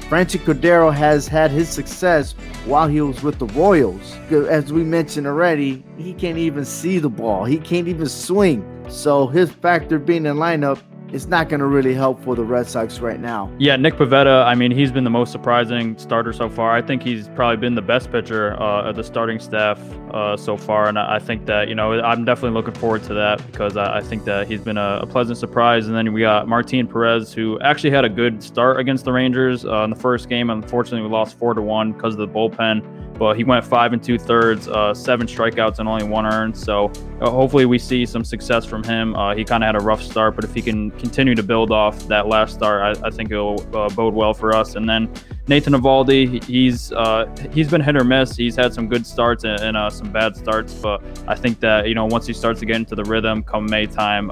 Franchy 0.09 0.39
Cordero 0.39 0.93
has 0.93 1.27
had 1.27 1.51
his 1.51 1.69
success 1.69 2.33
while 2.67 2.87
he 2.87 3.01
was 3.01 3.23
with 3.23 3.39
the 3.39 3.47
Royals. 3.47 4.15
As 4.31 4.71
we 4.73 4.85
mentioned 4.85 5.27
already, 5.27 5.83
he 5.97 6.13
can't 6.13 6.37
even 6.37 6.65
see 6.67 6.99
the 6.99 7.09
ball. 7.09 7.45
He 7.45 7.59
can't 7.59 7.89
even 7.89 8.07
swing. 8.07 8.65
So 8.89 9.27
his 9.27 9.51
factor 9.51 9.99
being 9.99 10.27
in 10.27 10.37
lineup 10.37 10.81
it's 11.15 11.29
not 11.29 11.49
going 11.49 11.61
to 11.61 11.67
really 11.67 11.95
help 11.95 12.21
for 12.25 12.35
the 12.35 12.43
Red 12.43 12.67
Sox 12.67 12.99
right 12.99 13.21
now. 13.21 13.49
Yeah, 13.57 13.77
Nick 13.77 13.95
Pivetta, 13.95 14.45
I 14.45 14.57
mean, 14.57 14.73
he's 14.73 14.91
been 14.91 15.05
the 15.05 15.11
most 15.11 15.31
surprising 15.31 15.97
starter 15.97 16.33
so 16.33 16.49
far. 16.49 16.73
I 16.73 16.83
think 16.83 17.05
he's 17.05 17.29
probably 17.29 17.57
been 17.57 17.77
the 17.77 17.83
best 17.83 18.11
pitcher 18.11 18.61
uh, 18.61 18.83
of 18.83 18.97
the 18.97 19.05
starting 19.05 19.39
staff 19.39 19.79
uh, 20.13 20.37
so 20.37 20.57
far. 20.57 20.89
And 20.89 20.99
I 20.99 21.21
think 21.21 21.47
that, 21.47 21.69
you 21.69 21.77
know, 21.77 22.01
I'm 22.01 22.25
definitely 22.25 22.57
looking 22.57 22.75
forward 22.75 23.05
to 23.05 23.15
that 23.15 23.47
because 23.47 23.77
I, 23.77 24.01
think 24.01 24.25
that 24.25 24.49
he's 24.49 24.61
been 24.61 24.77
a, 24.77 25.01
a, 25.03 25.07
pleasant 25.07 25.39
surprise. 25.39 25.87
And 25.87 25.97
then 25.97 26.13
we 26.13 26.21
got 26.21 26.49
Martin 26.49 26.89
Perez, 26.89 27.33
who 27.33 27.61
actually 27.61 27.91
had 27.91 28.05
a 28.05 28.09
good 28.09 28.43
start 28.43 28.81
against 28.81 29.05
the 29.05 29.13
Rangers 29.13 29.65
uh, 29.65 29.85
in 29.85 29.91
the 29.91 29.97
first 29.97 30.29
game. 30.29 30.51
Unfortunately, 30.51 31.03
we 31.03 31.09
lost 31.09 31.39
four 31.39 31.55
to 31.55 31.63
one 31.63 31.93
because 31.93 32.15
of 32.15 32.19
the 32.19 32.29
bullpen 32.29 32.83
but 33.19 33.37
he 33.37 33.45
went 33.45 33.65
five 33.65 33.93
and 33.93 34.03
two 34.03 34.19
thirds, 34.19 34.69
uh, 34.69 34.93
seven 34.93 35.27
strikeouts 35.27 35.79
and 35.79 35.89
only 35.89 36.05
one 36.05 36.27
earned. 36.27 36.57
So 36.57 36.91
uh, 37.21 37.31
hopefully 37.31 37.67
we 37.67 37.79
see 37.79 38.05
some 38.07 38.25
success 38.25 38.65
from 38.65 38.83
him. 38.83 39.15
Uh, 39.15 39.35
he 39.35 39.45
kind 39.45 39.63
of 39.63 39.67
had 39.67 39.77
a 39.77 39.85
rough 39.85 40.03
start, 40.03 40.35
but 40.35 40.45
if 40.45 40.53
he 40.53 40.61
can 40.61 40.91
continue 40.93 41.35
to 41.35 41.43
build 41.43 41.71
off 41.71 42.07
that 42.09 42.27
last 42.27 42.55
start, 42.55 42.99
I, 42.99 43.07
I 43.07 43.11
think 43.11 43.31
it'll 43.31 43.61
uh, 43.77 43.89
bode 43.91 44.15
well 44.15 44.35
for 44.35 44.55
us. 44.55 44.75
And 44.75 44.89
then 44.89 45.13
Nathan 45.47 45.75
Eovaldi, 45.75 46.43
he's 46.45 46.93
uh, 46.93 47.27
he's 47.53 47.71
been 47.71 47.81
hit 47.81 47.97
or 47.97 48.05
miss. 48.05 48.37
He's 48.37 48.57
had 48.57 48.75
some 48.75 48.89
good 48.89 49.07
starts 49.07 49.45
and, 49.45 49.61
and 49.61 49.77
uh, 49.77 49.91
some 49.91 50.11
bad 50.11 50.37
starts, 50.37 50.75
but 50.75 51.03
I 51.29 51.35
think 51.35 51.61
that 51.61 51.89
you 51.89 51.95
know 51.95 52.07
once 52.07 52.27
he 52.27 52.33
starts 52.33 52.61
to 52.61 52.67
get 52.67 52.77
into 52.77 52.95
the 52.95 53.05
rhythm 53.05 53.43
come 53.43 53.67
May 53.67 53.87
time, 53.87 54.31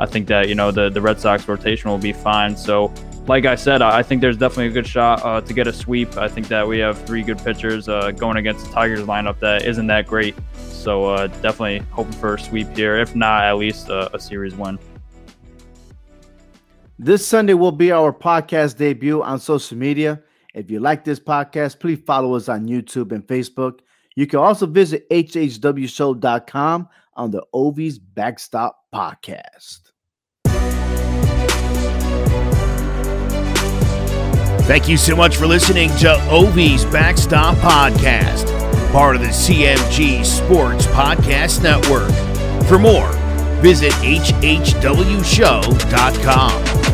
I 0.00 0.06
think 0.06 0.26
that 0.28 0.48
you 0.48 0.54
know 0.54 0.70
the 0.70 0.88
the 0.88 1.00
Red 1.00 1.20
Sox 1.20 1.46
rotation 1.46 1.90
will 1.90 1.98
be 1.98 2.12
fine. 2.12 2.56
So 2.56 2.92
like 3.26 3.46
I 3.46 3.54
said, 3.54 3.82
I 3.82 4.02
think 4.02 4.20
there's 4.20 4.36
definitely 4.36 4.68
a 4.68 4.70
good 4.70 4.86
shot 4.86 5.24
uh, 5.24 5.40
to 5.40 5.52
get 5.52 5.66
a 5.66 5.72
sweep. 5.72 6.16
I 6.16 6.28
think 6.28 6.48
that 6.48 6.66
we 6.66 6.78
have 6.78 7.00
three 7.06 7.22
good 7.22 7.38
pitchers 7.38 7.88
uh, 7.88 8.10
going 8.12 8.36
against 8.36 8.66
the 8.66 8.72
Tigers 8.72 9.00
lineup 9.00 9.38
that 9.40 9.64
isn't 9.64 9.86
that 9.88 10.06
great. 10.06 10.34
So 10.56 11.06
uh, 11.06 11.26
definitely 11.26 11.78
hoping 11.90 12.12
for 12.14 12.34
a 12.34 12.40
sweep 12.40 12.68
here. 12.76 12.96
If 12.98 13.14
not, 13.14 13.44
at 13.44 13.56
least 13.56 13.88
a, 13.88 14.14
a 14.14 14.18
series 14.18 14.54
win. 14.54 14.78
This 16.98 17.26
Sunday 17.26 17.54
will 17.54 17.72
be 17.72 17.92
our 17.92 18.12
podcast 18.12 18.76
debut 18.76 19.22
on 19.22 19.38
social 19.38 19.76
media. 19.76 20.22
If 20.54 20.70
you 20.70 20.80
like 20.80 21.04
this 21.04 21.20
podcast, 21.20 21.78
please 21.78 22.00
follow 22.04 22.34
us 22.34 22.48
on 22.48 22.66
YouTube 22.66 23.12
and 23.12 23.26
Facebook. 23.26 23.80
You 24.16 24.26
can 24.26 24.40
also 24.40 24.66
visit 24.66 25.08
hhwshow.com 25.08 26.88
on 27.14 27.30
the 27.30 27.42
Ovies 27.54 27.98
Backstop 28.14 28.84
Podcast. 28.92 29.89
Thank 34.70 34.88
you 34.88 34.96
so 34.96 35.16
much 35.16 35.36
for 35.36 35.48
listening 35.48 35.90
to 35.96 36.14
Ovi's 36.30 36.84
Backstop 36.84 37.56
Podcast, 37.56 38.46
part 38.92 39.16
of 39.16 39.20
the 39.20 39.26
CMG 39.26 40.24
Sports 40.24 40.86
Podcast 40.86 41.60
Network. 41.60 42.12
For 42.68 42.78
more, 42.78 43.10
visit 43.60 43.90
hhwshow.com. 43.94 46.89